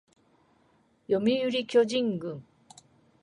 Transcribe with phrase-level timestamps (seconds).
[1.07, 2.41] 読売巨人軍